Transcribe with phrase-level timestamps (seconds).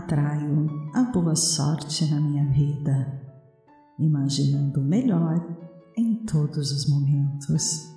[0.00, 3.20] atraio a boa sorte na minha vida,
[3.98, 5.46] imaginando o melhor
[5.96, 7.94] em todos os momentos.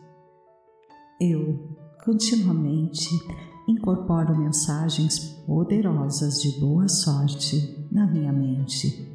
[1.20, 3.10] Eu continuamente
[3.70, 9.10] incorporo mensagens poderosas de boa sorte na minha mente.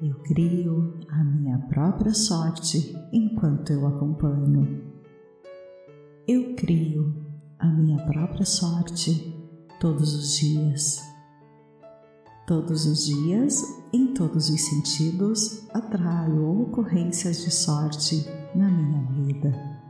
[0.00, 4.92] Eu crio a minha própria sorte enquanto eu acompanho.
[6.28, 7.12] Eu crio
[7.58, 9.34] a minha própria sorte
[9.80, 11.13] todos os dias.
[12.46, 19.80] Todos os dias, em todos os sentidos, atraio ocorrências de sorte na minha vida.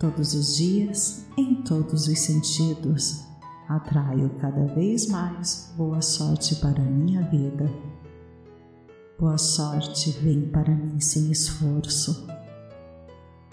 [0.00, 3.24] Todos os dias, em todos os sentidos,
[3.68, 7.70] atraio cada vez mais boa sorte para a minha vida.
[9.16, 12.26] Boa sorte vem para mim sem esforço.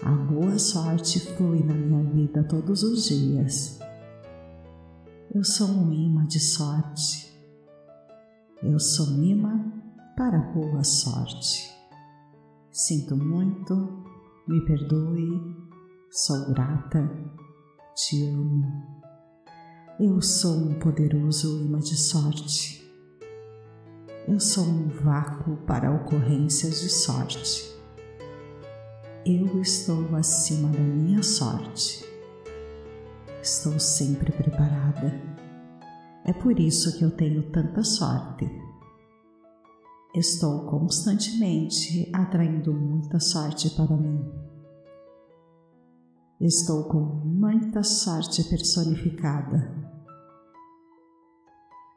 [0.02, 3.78] A boa sorte flui na minha vida todos os dias.
[5.32, 7.29] Eu sou um imã de sorte.
[8.62, 9.72] Eu sou imã
[10.14, 11.74] para boa sorte.
[12.70, 14.04] Sinto muito,
[14.46, 15.56] me perdoe,
[16.10, 17.10] sou grata,
[17.94, 19.02] te amo.
[19.98, 22.86] Eu sou um poderoso imã de sorte.
[24.28, 27.74] Eu sou um vácuo para ocorrências de sorte.
[29.24, 32.04] Eu estou acima da minha sorte.
[33.40, 35.29] Estou sempre preparada.
[36.24, 38.48] É por isso que eu tenho tanta sorte.
[40.14, 44.24] Estou constantemente atraindo muita sorte para mim.
[46.40, 49.72] Estou com muita sorte personificada.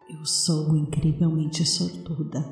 [0.09, 2.43] Eu sou incrivelmente sortuda.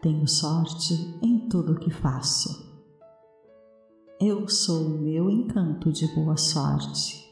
[0.00, 2.64] Tenho sorte em tudo o que faço.
[4.20, 7.25] Eu sou o meu encanto de boa sorte.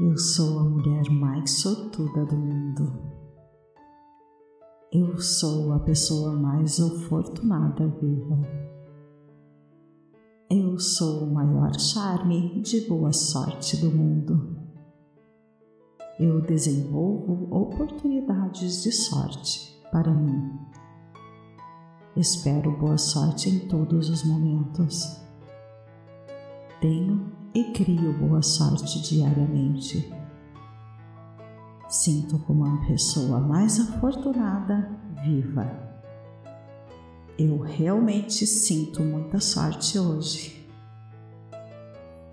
[0.00, 2.92] Eu sou a mulher mais sortuda do mundo.
[4.92, 8.40] Eu sou a pessoa mais afortunada viva.
[10.50, 14.56] Eu sou o maior charme de boa sorte do mundo.
[16.18, 20.50] Eu desenvolvo oportunidades de sorte para mim.
[22.16, 25.24] Espero boa sorte em todos os momentos
[26.84, 30.12] tenho e crio boa sorte diariamente.
[31.88, 34.90] Sinto como uma pessoa mais afortunada
[35.22, 35.70] viva.
[37.38, 40.68] Eu realmente sinto muita sorte hoje.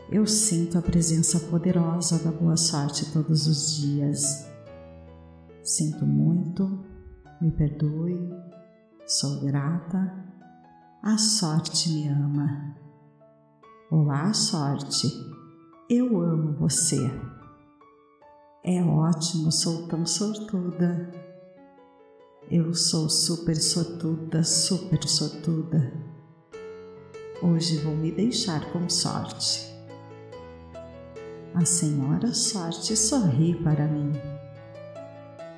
[0.10, 4.50] Eu sinto a presença poderosa da boa sorte todos os dias.
[5.64, 6.84] Sinto muito,
[7.40, 8.18] me perdoe,
[9.06, 10.14] sou grata,
[11.04, 12.76] a sorte me ama.
[13.94, 15.06] Olá, sorte.
[15.90, 17.12] Eu amo você.
[18.64, 21.12] É ótimo, sou tão sortuda.
[22.50, 25.92] Eu sou super sortuda, super sortuda.
[27.44, 29.70] Hoje vou me deixar com sorte.
[31.54, 34.14] A Senhora Sorte sorri para mim.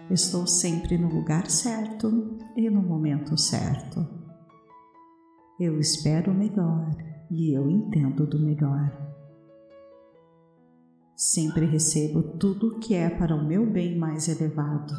[0.09, 4.03] Estou sempre no lugar certo e no momento certo.
[5.59, 8.91] Eu espero o melhor e eu entendo do melhor.
[11.15, 14.93] Sempre recebo tudo o que é para o meu bem mais elevado.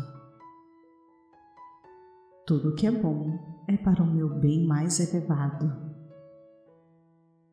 [2.45, 5.73] Tudo o que é bom é para o meu bem mais elevado.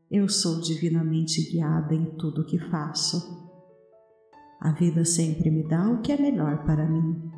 [0.10, 3.50] Eu sou divinamente guiada em tudo o que faço.
[4.60, 7.32] A vida sempre me dá o que é melhor para mim.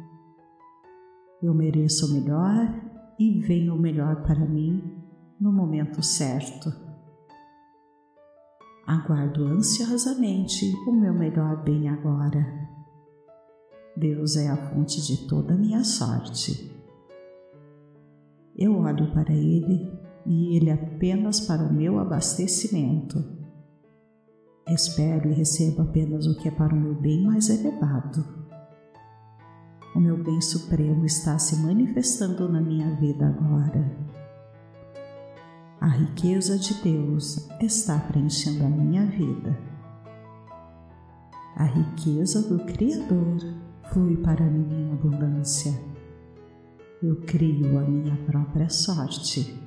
[1.42, 2.74] Eu mereço o melhor
[3.20, 4.82] e vem o melhor para mim
[5.40, 6.83] no momento certo.
[8.86, 12.46] Aguardo ansiosamente o meu melhor bem agora.
[13.96, 16.70] Deus é a fonte de toda a minha sorte.
[18.58, 19.90] Eu olho para Ele
[20.26, 23.24] e Ele apenas para o meu abastecimento.
[24.68, 28.26] Espero e recebo apenas o que é para o meu bem mais elevado.
[29.96, 34.03] O meu bem supremo está se manifestando na minha vida agora
[35.84, 39.60] a riqueza de Deus está preenchendo a minha vida.
[41.58, 43.38] A riqueza do Criador
[43.92, 45.78] flui para mim em abundância.
[47.02, 49.62] Eu crio a minha própria sorte.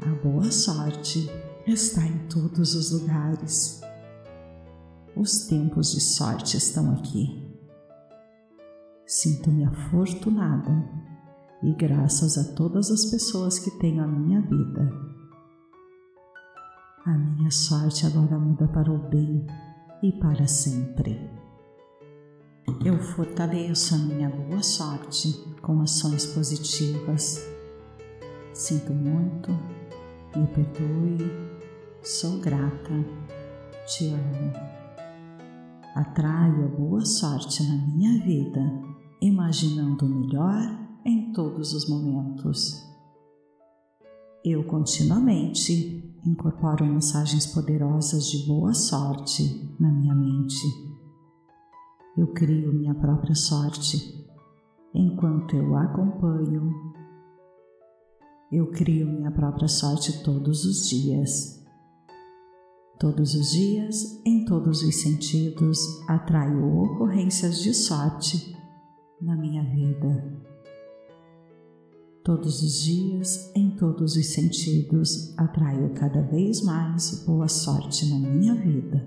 [0.00, 1.30] A boa sorte
[1.64, 3.80] está em todos os lugares.
[5.14, 7.48] Os tempos de sorte estão aqui.
[9.06, 11.11] Sinto-me afortunada
[11.62, 15.12] e graças a todas as pessoas que tenho a minha vida.
[17.04, 19.46] A minha sorte agora muda para o bem
[20.02, 21.30] e para sempre.
[22.84, 27.40] Eu fortaleço a minha boa sorte com ações positivas.
[28.52, 29.50] Sinto muito,
[30.36, 31.30] me perdoe,
[32.02, 33.04] sou grata,
[33.86, 34.52] te amo.
[35.94, 38.60] Atraio a boa sorte na minha vida,
[39.20, 42.82] imaginando o melhor em todos os momentos.
[44.44, 50.66] Eu continuamente incorporo mensagens poderosas de boa sorte na minha mente.
[52.16, 54.26] Eu crio minha própria sorte
[54.94, 56.92] enquanto eu acompanho.
[58.50, 61.64] Eu crio minha própria sorte todos os dias.
[62.98, 65.78] Todos os dias, em todos os sentidos,
[66.08, 68.56] atraio ocorrências de sorte
[69.20, 70.51] na minha vida.
[72.24, 78.54] Todos os dias, em todos os sentidos, atraio cada vez mais boa sorte na minha
[78.54, 79.04] vida.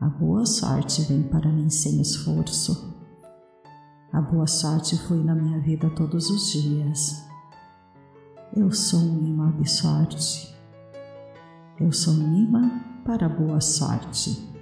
[0.00, 2.96] A boa sorte vem para mim sem esforço.
[4.12, 7.24] A boa sorte flui na minha vida todos os dias.
[8.56, 10.52] Eu sou um imã de sorte.
[11.78, 14.52] Eu sou um imã para a boa sorte.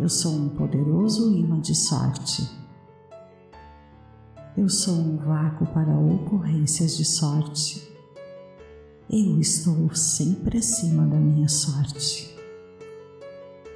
[0.00, 2.63] Eu sou um poderoso imã de sorte.
[4.56, 7.92] Eu sou um vácuo para ocorrências de sorte.
[9.10, 12.32] Eu estou sempre acima da minha sorte.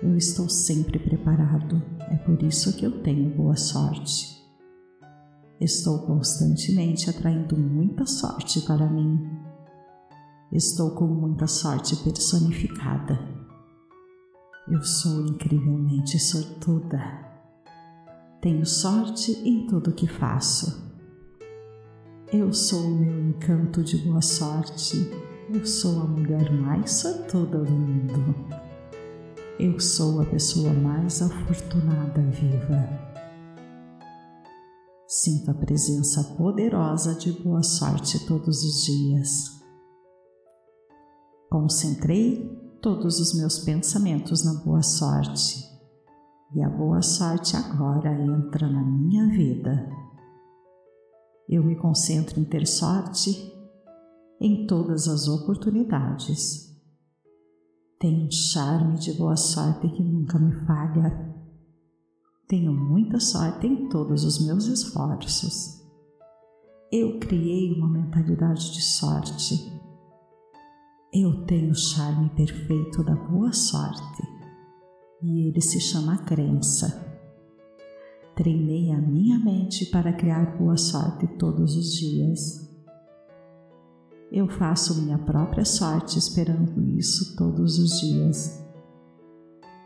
[0.00, 1.82] Eu estou sempre preparado,
[2.12, 4.38] é por isso que eu tenho boa sorte.
[5.60, 9.18] Estou constantemente atraindo muita sorte para mim.
[10.52, 13.18] Estou com muita sorte personificada.
[14.68, 17.27] Eu sou incrivelmente sortuda.
[18.40, 20.88] Tenho sorte em tudo que faço.
[22.32, 25.10] Eu sou o meu encanto de boa sorte.
[25.52, 28.36] Eu sou a mulher mais sortuda do mundo.
[29.58, 32.88] Eu sou a pessoa mais afortunada viva.
[35.08, 39.60] Sinto a presença poderosa de boa sorte todos os dias.
[41.50, 45.67] Concentrei todos os meus pensamentos na boa sorte
[46.54, 49.90] e a boa sorte agora entra na minha vida.
[51.48, 53.52] Eu me concentro em ter sorte
[54.40, 56.68] em todas as oportunidades.
[57.98, 61.34] Tenho um charme de boa sorte que nunca me falha.
[62.46, 65.78] Tenho muita sorte em todos os meus esforços.
[66.90, 69.70] Eu criei uma mentalidade de sorte.
[71.12, 74.37] Eu tenho o charme perfeito da boa sorte
[75.22, 77.06] e ele se chama crença.
[78.34, 82.68] Treinei a minha mente para criar boa sorte todos os dias.
[84.30, 88.64] Eu faço minha própria sorte esperando isso todos os dias.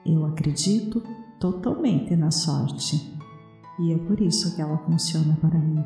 [0.04, 1.02] Eu acredito
[1.40, 3.18] totalmente na sorte
[3.80, 5.82] e é por isso que ela funciona para mim.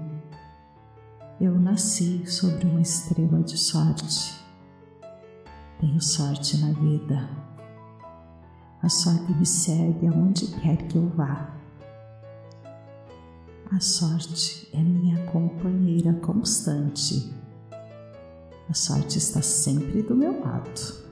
[1.41, 4.35] Eu nasci sobre uma estrela de sorte.
[5.79, 7.56] Tenho sorte na vida
[8.83, 11.57] a sorte me segue aonde quer que eu vá.
[13.73, 17.35] A sorte é minha companheira constante.
[18.69, 21.07] A sorte está sempre do meu lado.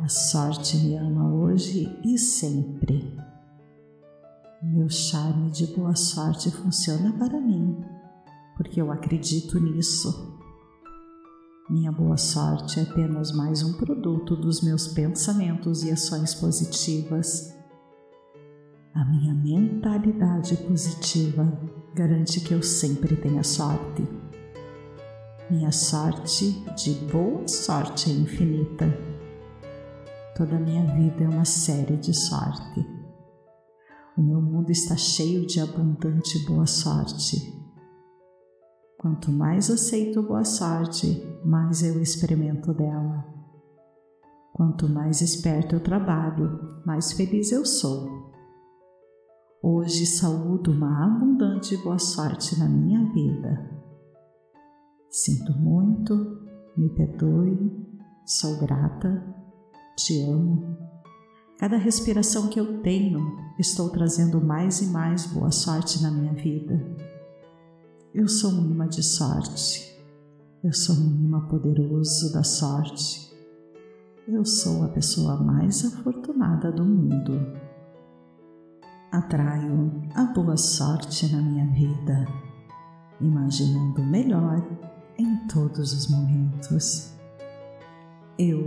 [0.00, 3.16] A sorte me ama hoje e sempre.
[4.62, 7.84] Meu charme de boa sorte funciona para mim,
[8.56, 10.35] porque eu acredito nisso.
[11.68, 17.52] Minha boa sorte é apenas mais um produto dos meus pensamentos e ações positivas.
[18.94, 21.44] A minha mentalidade positiva
[21.92, 24.06] garante que eu sempre tenha sorte.
[25.50, 28.86] Minha sorte de boa sorte é infinita.
[30.36, 32.86] Toda a minha vida é uma série de sorte.
[34.16, 37.65] O meu mundo está cheio de abundante boa sorte
[38.98, 43.24] Quanto mais aceito boa sorte, mais eu experimento dela.
[44.54, 48.32] Quanto mais esperto eu trabalho, mais feliz eu sou.
[49.62, 53.70] Hoje saúdo uma abundante boa sorte na minha vida.
[55.10, 56.14] Sinto muito,
[56.74, 57.86] me perdoe,
[58.24, 59.22] sou grata,
[59.94, 60.74] te amo.
[61.58, 63.20] Cada respiração que eu tenho,
[63.58, 67.15] estou trazendo mais e mais boa sorte na minha vida.
[68.16, 69.94] Eu sou um imã de sorte.
[70.64, 73.30] Eu sou um imã poderoso da sorte.
[74.26, 77.38] Eu sou a pessoa mais afortunada do mundo.
[79.12, 82.26] Atraio a boa sorte na minha vida,
[83.20, 84.66] imaginando o melhor
[85.18, 87.14] em todos os momentos.
[88.38, 88.64] Eu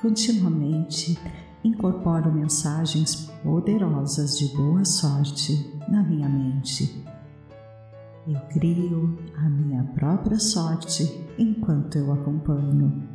[0.00, 1.18] continuamente
[1.64, 7.04] incorporo mensagens poderosas de boa sorte na minha mente.
[8.26, 11.04] Eu crio a minha própria sorte
[11.36, 13.06] enquanto eu acompanho.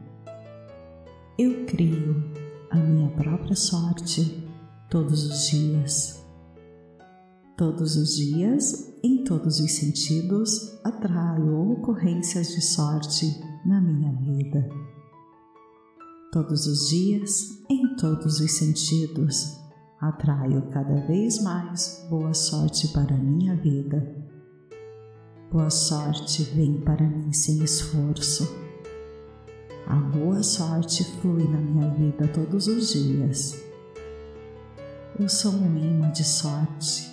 [1.35, 2.31] Eu crio
[2.69, 4.47] a minha própria sorte
[4.87, 6.23] todos os dias.
[7.57, 13.25] Todos os dias, em todos os sentidos, atraio ocorrências de sorte
[13.65, 14.69] na minha vida.
[16.31, 19.59] Todos os dias, em todos os sentidos,
[19.99, 24.18] atraio cada vez mais boa sorte para a minha vida.
[25.51, 28.47] Boa sorte vem para mim sem esforço.
[29.87, 33.59] A boa sorte flui na minha vida todos os dias.
[35.19, 37.11] Eu sou um imã de sorte.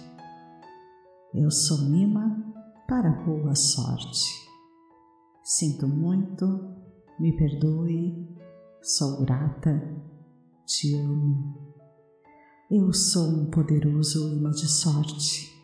[1.33, 2.37] Eu sou imã
[2.87, 4.29] para boa sorte.
[5.43, 6.77] Sinto muito,
[7.19, 8.37] me perdoe,
[8.83, 9.83] sou grata,
[10.67, 11.73] te amo.
[12.71, 15.56] Eu sou um poderoso imã de sorte.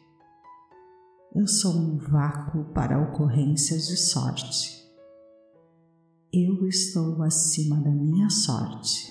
[1.34, 4.86] Eu sou um vácuo para ocorrências de sorte.
[6.30, 9.10] Eu estou acima da minha sorte.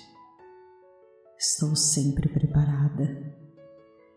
[1.36, 3.36] Estou sempre preparada.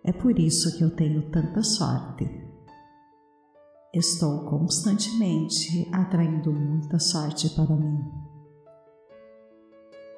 [0.05, 2.29] É por isso que eu tenho tanta sorte.
[3.95, 8.05] Estou constantemente atraindo muita sorte para mim.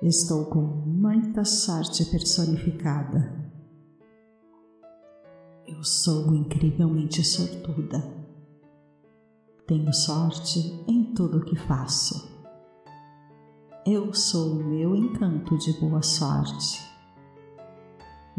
[0.02, 3.45] Estou com muita sorte personificada.
[5.68, 8.00] Eu sou incrivelmente sortuda.
[9.66, 12.30] Tenho sorte em tudo o que faço.
[13.84, 16.80] Eu sou o meu encanto de boa sorte.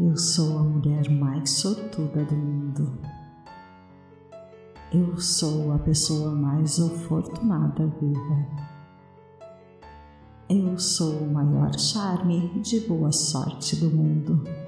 [0.00, 2.98] Eu sou a mulher mais sortuda do mundo.
[4.90, 8.46] Eu sou a pessoa mais afortunada viva.
[10.48, 14.67] Eu sou o maior charme de boa sorte do mundo.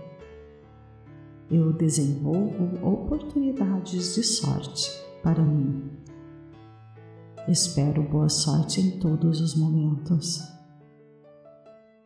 [1.50, 4.90] Eu desenvolvo oportunidades de sorte
[5.22, 5.90] para mim.
[7.48, 10.40] Espero boa sorte em todos os momentos.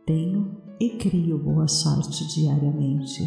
[0.07, 3.23] Tenho e crio boa sorte diariamente.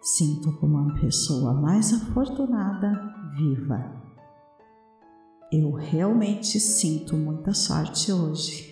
[0.00, 2.90] Sinto como a pessoa mais afortunada
[3.36, 4.02] viva
[5.52, 8.71] eu realmente sinto muita sorte hoje.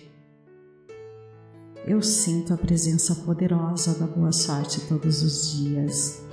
[1.87, 6.23] Eu sinto a presença poderosa da boa sorte todos os dias.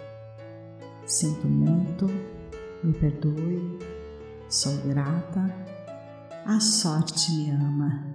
[1.07, 2.05] Sinto muito,
[2.85, 3.79] me perdoe,
[4.47, 5.47] sou grata,
[6.45, 8.15] a sorte me ama.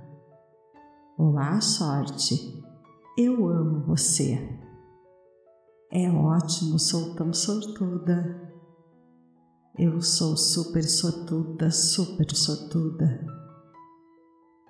[1.18, 2.63] Olá, sorte,
[3.18, 4.38] eu amo você.
[5.92, 8.54] É ótimo, sou tão sortuda.
[9.75, 13.25] Eu sou super sortuda, super sortuda.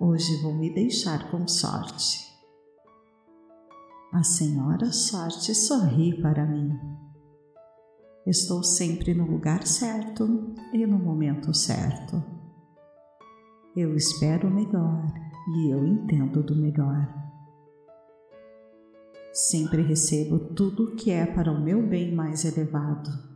[0.00, 2.33] Hoje vou me deixar com sorte.
[4.14, 6.70] A Senhora Sorte sorri para mim.
[8.24, 12.22] Estou sempre no lugar certo e no momento certo.
[13.76, 15.12] Eu espero o melhor
[15.56, 17.12] e eu entendo do melhor.
[19.32, 23.34] Sempre recebo tudo o que é para o meu bem mais elevado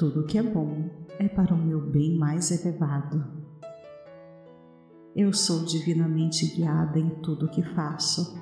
[0.00, 0.88] tudo que é bom
[1.18, 3.39] é para o meu bem mais elevado.
[5.14, 8.38] Eu sou divinamente guiada em tudo que faço.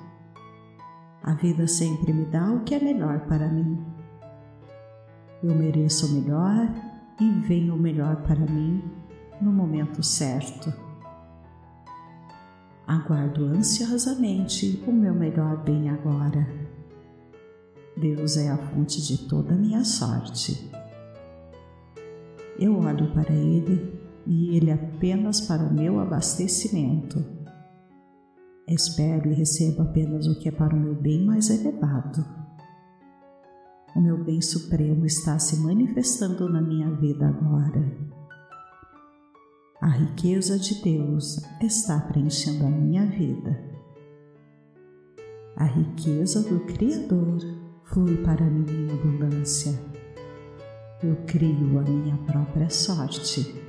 [1.22, 3.82] A vida sempre me dá o que é melhor para mim.
[5.42, 6.68] Eu mereço o melhor
[7.18, 8.82] e vem o melhor para mim
[9.40, 10.70] no momento certo.
[12.87, 16.46] Aguardo ansiosamente o meu melhor bem agora.
[17.96, 20.70] Deus é a fonte de toda a minha sorte.
[22.58, 23.98] Eu olho para ele
[24.28, 27.25] e ele apenas para o meu abastecimento.
[28.68, 32.25] Espero e recebo apenas o que é para o meu bem mais elevado.
[33.97, 37.82] O meu bem supremo está se manifestando na minha vida agora.
[39.80, 43.64] A riqueza de Deus está preenchendo a minha vida.
[45.56, 47.38] A riqueza do Criador
[47.85, 49.99] flui para mim em abundância
[51.02, 53.67] eu crio a minha própria sorte.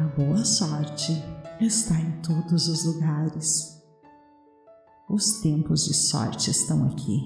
[0.00, 1.12] A boa sorte
[1.60, 3.84] está em todos os lugares.
[5.10, 7.20] Os tempos de sorte estão aqui.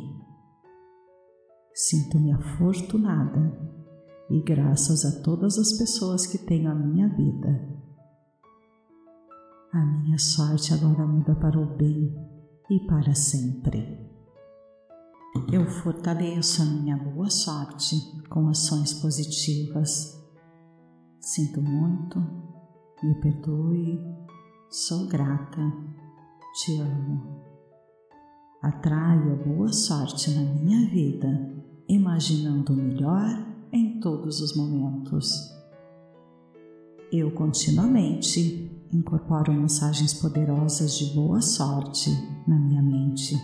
[1.72, 3.56] Sinto-me afortunada
[4.28, 7.64] e graças a todas as pessoas que tenho a minha vida.
[9.72, 12.12] A minha sorte agora muda para o bem
[12.68, 14.04] e para sempre.
[15.52, 17.94] Eu fortaleço a minha boa sorte
[18.28, 20.20] com ações positivas.
[21.20, 22.44] Sinto muito,
[23.04, 24.00] me perdoe,
[24.70, 25.60] sou grata,
[26.54, 27.44] te amo.
[28.62, 31.28] Atraio a boa sorte na minha vida,
[31.86, 33.28] imaginando o melhor
[33.70, 35.52] em todos os momentos.
[37.12, 42.10] Eu continuamente incorporo mensagens poderosas de boa sorte
[42.48, 43.36] na minha mente.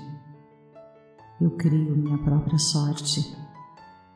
[1.38, 3.37] Eu crio minha própria sorte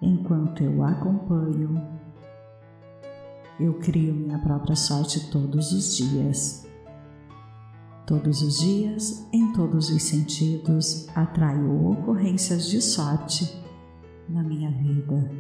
[0.01, 2.04] enquanto eu acompanho.
[3.59, 6.67] Eu crio minha própria sorte todos os dias.
[8.05, 13.65] Todos os dias, em todos os sentidos, atraio ocorrências de sorte
[14.29, 15.31] na minha vida.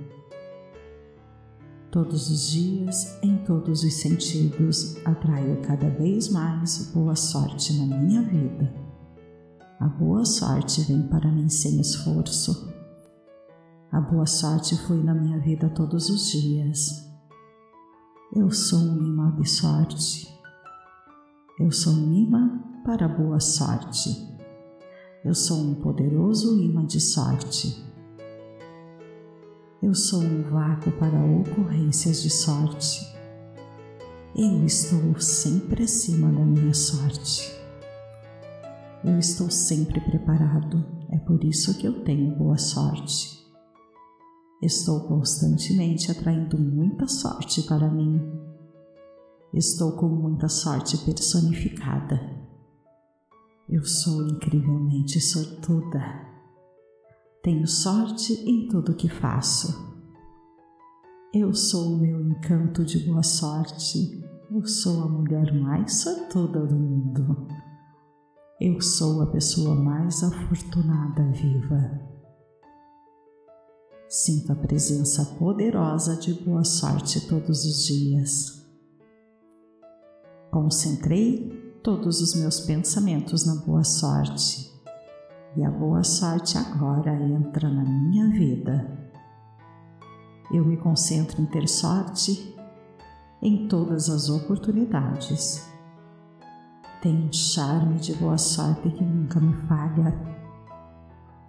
[1.90, 8.23] Todos os dias, em todos os sentidos, atraio cada vez mais boa sorte na minha
[8.23, 8.73] vida.
[9.80, 12.73] A boa sorte vem para mim sem esforço.
[13.90, 17.13] A boa sorte flui na minha vida todos os dias.
[18.37, 20.26] Eu sou um imã de sorte.
[21.61, 24.11] Eu sou um imã para boa sorte.
[25.25, 27.81] Eu sou um poderoso imã de sorte.
[29.81, 33.07] Eu sou um vácuo para ocorrências de sorte.
[34.35, 37.57] Eu estou sempre acima da minha sorte.
[39.05, 43.43] Eu estou sempre preparado, é por isso que eu tenho boa sorte.
[44.64, 48.18] Estou constantemente atraindo muita sorte para mim.
[49.52, 52.18] Estou com muita sorte personificada.
[53.68, 56.00] Eu sou incrivelmente sortuda.
[57.42, 60.02] Tenho sorte em tudo que faço.
[61.35, 64.25] Eu sou o meu encanto de boa sorte.
[64.50, 67.49] Eu sou a mulher mais sortuda do mundo.
[68.59, 72.13] Eu sou a pessoa mais afortunada viva.
[74.08, 78.64] Sinto a presença poderosa de boa sorte todos os dias.
[80.50, 84.72] Concentrei todos os meus pensamentos na boa sorte
[85.57, 89.11] e a boa sorte agora entra na minha vida.
[90.52, 92.55] Eu me concentro em ter sorte
[93.42, 95.66] em todas as oportunidades.
[97.02, 100.34] Tenho um charme de boa sorte que nunca me falha.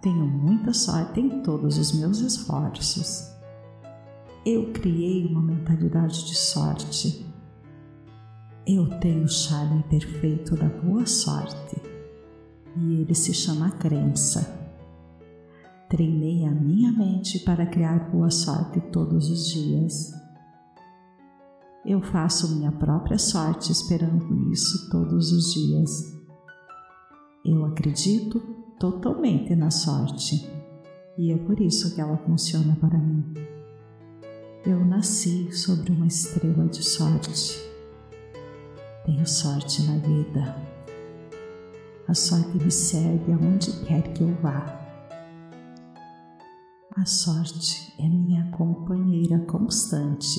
[0.06, 3.28] Tenho muita sorte em todos os meus esforços.
[4.46, 7.26] Eu criei uma mentalidade de sorte.
[8.64, 11.82] Eu tenho o charme perfeito da boa sorte
[12.76, 14.48] e ele se chama crença.
[15.88, 20.12] Treinei a minha mente para criar boa sorte todos os dias.
[21.84, 26.16] Eu faço minha própria sorte esperando isso todos os dias.
[27.44, 30.50] Eu acredito totalmente na sorte
[31.18, 33.34] e é por isso que ela funciona para mim.
[34.64, 37.58] Eu nasci sobre uma estrela de sorte.
[39.04, 40.76] Tenho sorte na vida
[42.08, 44.64] a sorte me segue aonde quer que eu vá.
[46.96, 50.38] A sorte é minha companheira constante.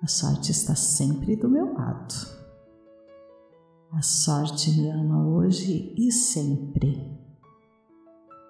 [0.00, 2.14] A sorte está sempre do meu lado.
[3.96, 7.18] A sorte me ama hoje e sempre.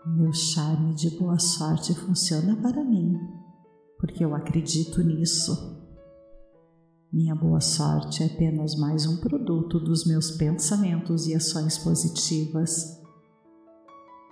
[0.07, 3.19] Meu charme de boa sorte funciona para mim,
[3.99, 5.85] porque eu acredito nisso
[7.15, 13.01] minha boa sorte é apenas mais um produto dos meus pensamentos e ações positivas.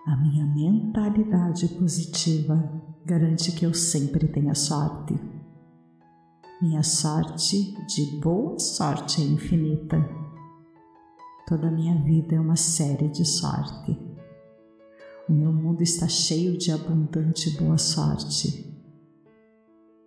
[0.05, 2.61] A minha mentalidade positiva
[3.07, 5.15] garante que eu sempre tenha sorte.
[6.61, 10.22] Minha sorte de boa sorte é infinita.
[11.47, 13.99] Toda a minha vida é uma série de sorte.
[15.29, 18.73] O meu mundo está cheio de abundante boa sorte.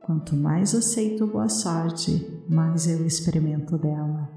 [0.01, 4.29] Quanto mais aceito boa sorte, mais eu experimento dela.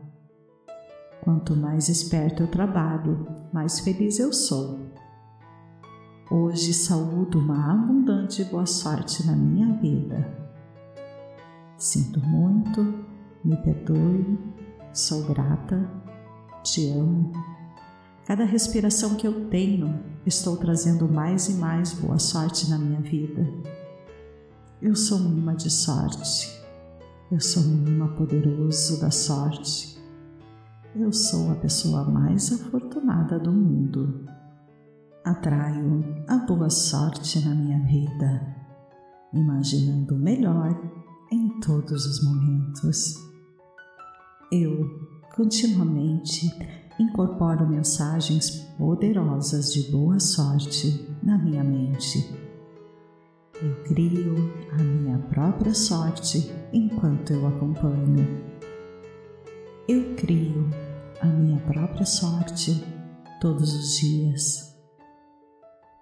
[1.22, 4.88] Quanto mais esperto eu trabalho, mais feliz eu sou.
[6.30, 10.26] Hoje saúdo uma abundante boa sorte na minha vida.
[11.76, 12.82] Sinto muito,
[13.44, 14.38] me perdoe,
[14.92, 16.07] sou grata,
[16.62, 17.32] te amo.
[18.26, 23.46] Cada respiração que eu tenho, estou trazendo mais e mais boa sorte na minha vida.
[24.80, 26.56] Eu sou um imã de sorte.
[27.32, 29.98] Eu sou um imã poderoso da sorte.
[30.94, 34.26] Eu sou a pessoa mais afortunada do mundo.
[35.24, 38.56] Atraio a boa sorte na minha vida,
[39.32, 40.78] imaginando o melhor
[41.30, 43.14] em todos os momentos.
[44.50, 46.52] Eu continuamente
[46.98, 52.36] incorporo mensagens poderosas de boa sorte na minha mente
[53.62, 54.34] eu crio
[54.72, 58.44] a minha própria sorte enquanto eu acompanho.
[59.88, 60.70] Eu crio
[61.20, 62.84] a minha própria sorte
[63.40, 64.76] todos os dias.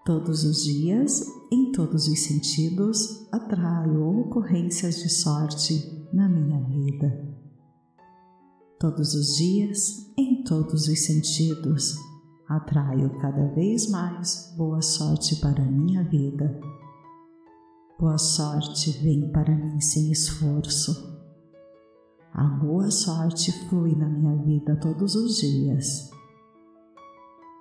[0.05, 7.26] Todos os dias, em todos os sentidos, atraio ocorrências de sorte na minha vida.
[8.79, 11.97] Todos os dias, em todos os sentidos,
[12.47, 16.61] atraio cada vez mais boa sorte para a minha vida.
[17.99, 21.19] Boa sorte vem para mim sem esforço.
[22.35, 26.11] A boa sorte flui na minha vida todos os dias.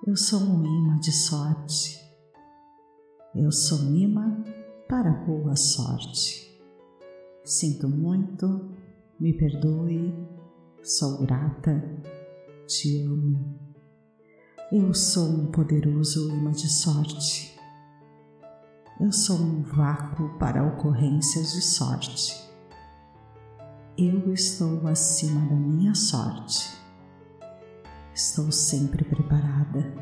[0.06, 1.98] Eu sou um imã de sorte.
[3.34, 4.44] Eu sou um imã
[4.86, 6.60] para boa sorte.
[7.42, 8.68] Sinto muito,
[9.18, 10.14] me perdoe,
[10.86, 11.82] sou grata,
[12.68, 13.58] te amo.
[14.70, 17.58] Eu sou um poderoso imã de sorte.
[19.00, 22.40] Eu sou um vácuo para ocorrências de sorte.
[23.98, 26.78] Eu estou acima da minha sorte.
[28.14, 29.92] Estou sempre preparada.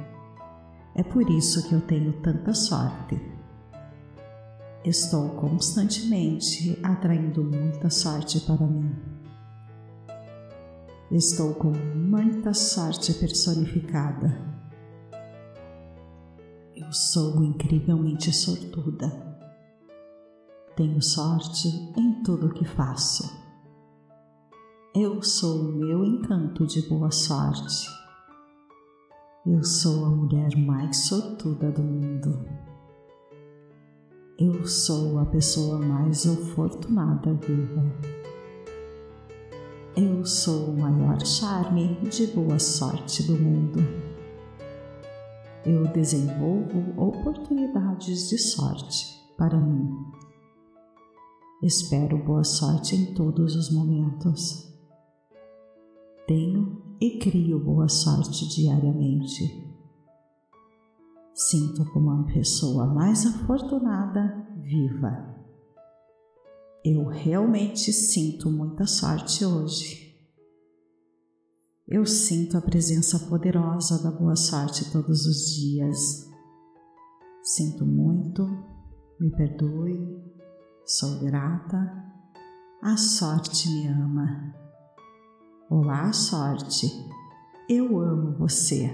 [0.95, 3.19] É por isso que eu tenho tanta sorte.
[4.85, 9.14] Estou constantemente atraindo muita sorte para mim.
[11.17, 14.37] Estou com muita sorte personificada.
[16.75, 19.07] Eu sou incrivelmente sortuda.
[20.75, 23.33] Tenho sorte em tudo o que faço.
[24.93, 27.89] Eu sou o meu encanto de boa sorte.
[29.47, 32.45] Eu sou a mulher mais sortuda do mundo.
[34.37, 38.24] Eu sou a pessoa mais afortunada viva.
[39.97, 43.81] Eu sou o maior charme de boa sorte do mundo.
[45.65, 49.91] Eu desenvolvo oportunidades de sorte para mim.
[51.63, 54.75] Espero boa sorte em todos os momentos
[56.27, 59.63] tenho e crio boa sorte diariamente.
[61.35, 65.44] Sinto como a pessoa mais afortunada viva.
[66.85, 70.15] Eu realmente sinto muita sorte hoje.
[71.89, 76.29] Eu sinto a presença poderosa da boa sorte todos os dias.
[77.43, 78.47] Sinto muito,
[79.19, 79.99] me perdoe,
[80.85, 81.91] sou grata,
[82.83, 84.55] a sorte me ama.
[85.71, 86.87] Olá, sorte.
[87.67, 88.91] Eu amo você.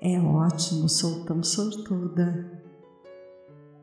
[0.00, 2.61] É ótimo, sou tão sortuda.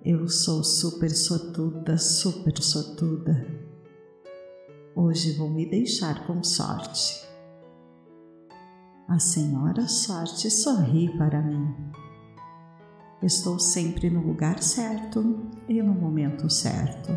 [0.04, 3.46] Eu sou super sortuda, super sortuda.
[4.96, 7.28] Hoje vou me deixar com sorte.
[9.10, 11.76] A Senhora Sorte sorri para mim.
[13.22, 17.12] Estou sempre no lugar certo e no momento certo.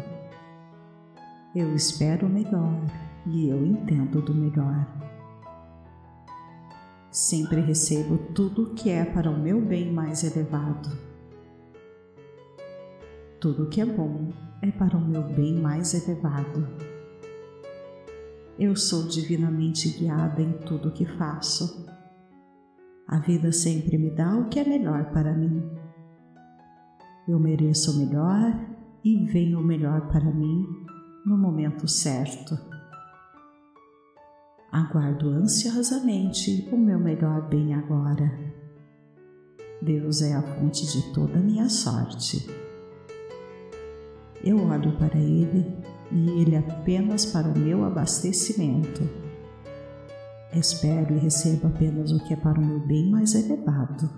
[1.54, 2.84] Eu espero o melhor
[3.26, 4.88] e eu entendo do melhor.
[7.12, 11.11] Sempre recebo tudo o que é para o meu bem mais elevado.
[13.42, 16.64] Tudo o que é bom é para o meu bem mais elevado.
[18.56, 21.84] Eu sou divinamente guiada em tudo o que faço.
[23.08, 25.60] A vida sempre me dá o que é melhor para mim.
[27.26, 28.64] Eu mereço o melhor
[29.04, 30.64] e venho o melhor para mim
[31.26, 32.56] no momento certo.
[34.70, 38.30] Aguardo ansiosamente o meu melhor bem agora.
[39.82, 42.61] Deus é a fonte de toda a minha sorte.
[44.44, 45.76] Eu olho para Ele
[46.10, 49.02] e Ele apenas para o meu abastecimento.
[50.52, 54.10] Espero e recebo apenas o que é para o meu bem mais elevado.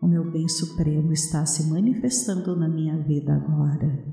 [0.00, 4.04] O meu bem supremo está se manifestando na minha vida agora.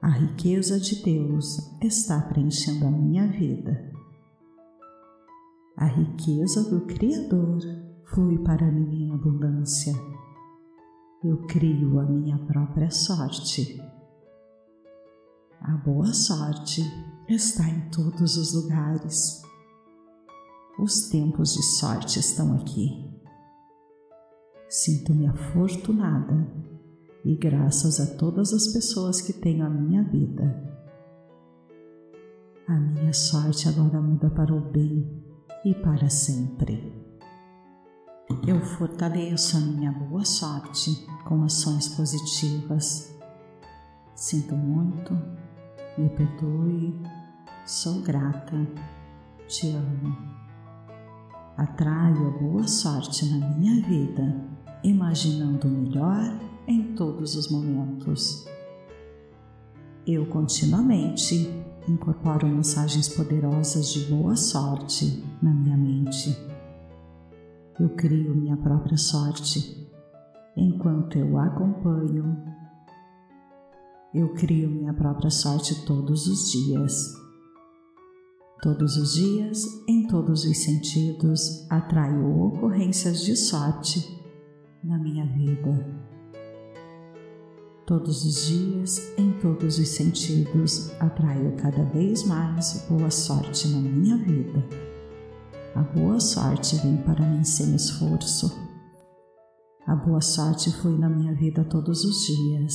[0.00, 3.92] A riqueza de Deus está preenchendo a minha vida.
[5.76, 7.60] A riqueza do Criador
[8.06, 9.92] flui para mim em abundância.
[11.24, 13.82] Eu crio a minha própria sorte.
[15.60, 16.80] A boa sorte
[17.28, 19.42] está em todos os lugares.
[20.78, 23.12] Os tempos de sorte estão aqui.
[24.68, 26.46] Sinto-me afortunada
[27.24, 30.72] e graças a todas as pessoas que tenho a minha vida.
[32.68, 35.20] A minha sorte agora muda para o bem
[35.64, 37.07] e para sempre.
[38.46, 43.16] Eu fortaleço a minha boa sorte com ações positivas.
[44.14, 45.14] Sinto muito,
[45.96, 47.00] me perdoe,
[47.64, 48.56] sou grata,
[49.46, 50.16] te amo.
[51.56, 54.44] Atraio a boa sorte na minha vida,
[54.84, 58.46] imaginando o melhor em todos os momentos.
[60.06, 61.50] Eu continuamente
[61.88, 66.47] incorporo mensagens poderosas de boa sorte na minha mente.
[67.80, 69.88] Eu crio minha própria sorte
[70.56, 72.36] enquanto eu acompanho.
[74.12, 77.14] Eu crio minha própria sorte todos os dias.
[78.60, 84.20] Todos os dias, em todos os sentidos, atraio ocorrências de sorte
[84.82, 85.86] na minha vida.
[87.86, 94.16] Todos os dias, em todos os sentidos, atraio cada vez mais boa sorte na minha
[94.16, 94.87] vida.
[95.78, 98.52] A boa sorte vem para mim sem esforço.
[99.86, 102.74] A boa sorte flui na minha vida todos os dias.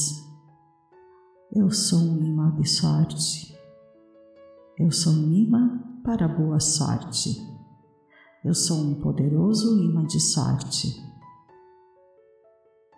[1.53, 3.57] Eu sou um imã de sorte.
[4.79, 7.45] Eu sou um imã para a boa sorte.
[8.41, 10.95] Eu sou um poderoso imã de sorte.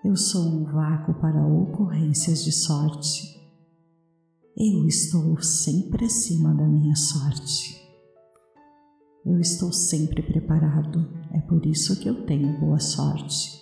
[0.04, 3.42] Eu sou um vácuo para ocorrências de sorte.
[4.56, 7.85] Eu estou sempre acima da minha sorte.
[9.26, 13.60] Eu estou sempre preparado, é por isso que eu tenho boa sorte.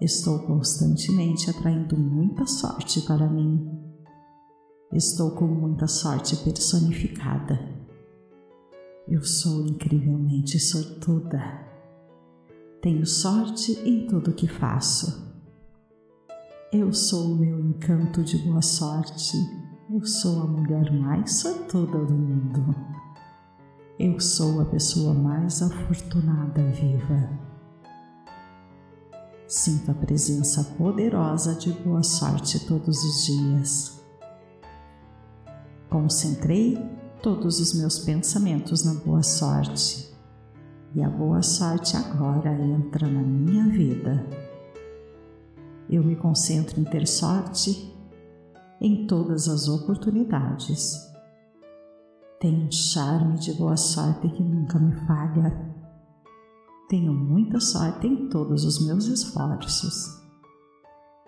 [0.00, 3.70] Estou constantemente atraindo muita sorte para mim.
[4.92, 7.56] Estou com muita sorte personificada.
[9.06, 11.40] Eu sou incrivelmente sortuda.
[12.82, 15.32] Tenho sorte em tudo que faço.
[16.72, 19.36] Eu sou o meu encanto de boa sorte.
[19.88, 22.74] Eu sou a mulher mais sortuda do mundo.
[24.04, 27.38] Eu sou a pessoa mais afortunada viva.
[29.46, 34.04] Sinto a presença poderosa de boa sorte todos os dias.
[35.88, 36.76] Concentrei
[37.22, 40.12] todos os meus pensamentos na boa sorte
[40.96, 44.26] e a boa sorte agora entra na minha vida.
[45.88, 47.96] Eu me concentro em ter sorte
[48.80, 51.11] em todas as oportunidades.
[52.42, 55.56] Tenho um charme de boa sorte que nunca me falha.
[56.88, 60.20] Tenho muita sorte em todos os meus esforços.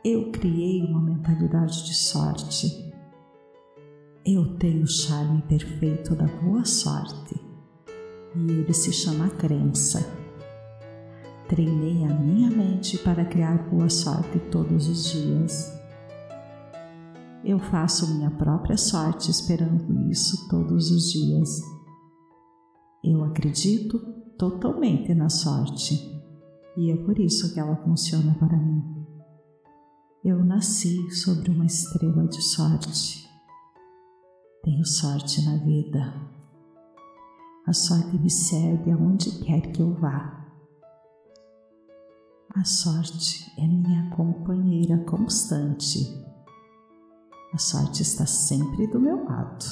[0.05, 2.93] Eu criei uma mentalidade de sorte.
[4.27, 7.41] Eu tenho o charme perfeito da boa sorte
[8.35, 10.05] e ele se chama crença.
[11.47, 15.74] Treinei a minha mente para criar boa sorte todos os dias.
[17.45, 21.61] Eu faço minha própria sorte esperando isso todos os dias.
[23.05, 23.99] Eu acredito
[24.39, 25.95] totalmente na sorte
[26.75, 28.83] e é por isso que ela funciona para mim.
[30.25, 33.29] Eu nasci sobre uma estrela de sorte.
[34.63, 36.15] Tenho sorte na vida.
[37.67, 40.47] A sorte me segue aonde quer que eu vá.
[42.55, 46.24] A sorte é minha companheira constante.
[47.55, 49.65] A sorte está sempre do meu lado.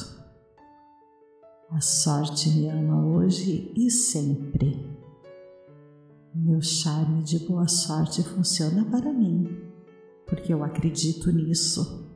[1.68, 4.88] A sorte me ama hoje e sempre.
[6.32, 9.48] Meu charme de boa sorte funciona para mim,
[10.28, 12.08] porque eu acredito nisso.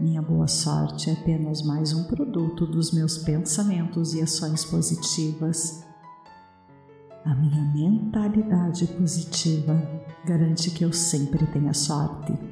[0.00, 5.84] Minha boa sorte é apenas mais um produto dos meus pensamentos e ações positivas.
[7.26, 9.78] A minha mentalidade positiva
[10.24, 12.49] garante que eu sempre tenha sorte.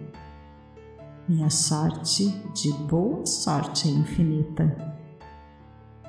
[1.28, 4.96] Minha sorte de boa sorte é infinita.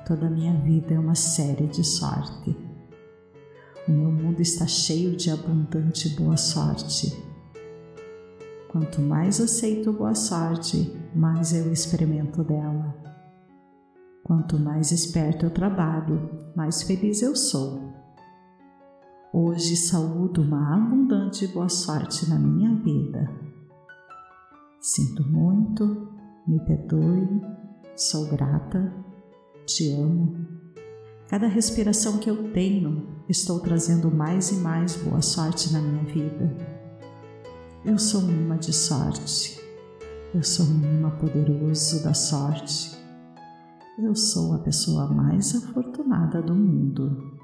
[0.06, 2.56] Toda a minha vida é uma série de sorte.
[3.86, 7.30] O meu mundo está cheio de abundante boa sorte
[8.70, 12.94] Quanto mais aceito boa sorte, mais eu experimento dela.
[14.22, 17.92] Quanto mais esperto eu trabalho, mais feliz eu sou.
[19.32, 23.28] Hoje saúdo uma abundante boa sorte na minha vida.
[24.80, 26.08] Sinto muito,
[26.48, 27.28] me perdoe,
[27.94, 28.90] sou grata,
[29.66, 30.34] te amo.
[31.28, 36.56] Cada respiração que eu tenho, estou trazendo mais e mais boa sorte na minha vida.
[37.84, 39.60] Eu sou um imã de sorte.
[40.34, 42.98] Eu sou um imã poderoso da sorte.
[43.98, 47.38] Eu sou a pessoa mais afortunada do mundo.